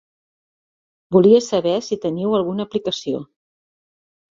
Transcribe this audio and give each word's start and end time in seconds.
Volia 1.17 1.41
saber 1.49 1.75
si 1.89 1.99
teniu 2.07 2.35
alguna 2.39 2.67
aplicació? 2.69 3.23